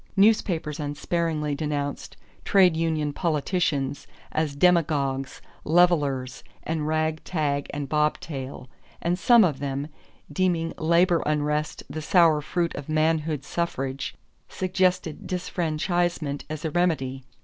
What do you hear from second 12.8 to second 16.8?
manhood suffrage, suggested disfranchisement as a